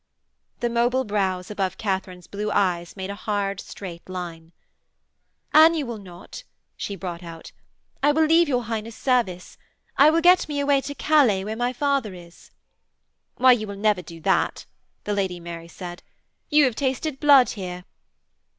The 0.61 0.69
mobile 0.71 1.03
brows 1.03 1.51
above 1.51 1.77
Katharine's 1.77 2.25
blue 2.25 2.49
eyes 2.51 2.97
made 2.97 3.11
a 3.11 3.15
hard 3.29 3.59
straight 3.59 4.09
line. 4.09 4.51
'An 5.53 5.75
you 5.75 5.85
will 5.85 5.99
not,' 5.99 6.43
she 6.75 6.95
brought 6.95 7.21
out, 7.21 7.51
'I 8.01 8.13
will 8.13 8.25
leave 8.25 8.47
your 8.49 8.63
Highness' 8.63 8.95
service. 8.95 9.59
I 9.97 10.09
will 10.09 10.21
get 10.21 10.47
me 10.49 10.59
away 10.59 10.81
to 10.81 10.95
Calais, 10.95 11.45
where 11.45 11.55
my 11.55 11.71
father 11.71 12.15
is.' 12.15 12.49
'Why, 13.35 13.51
you 13.51 13.67
will 13.67 13.75
never 13.75 14.01
do 14.01 14.19
that,' 14.21 14.65
the 15.03 15.13
Lady 15.13 15.39
Mary 15.39 15.67
said; 15.67 16.01
'you 16.49 16.63
have 16.65 16.73
tasted 16.73 17.19
blood 17.19 17.49
here.' 17.51 17.85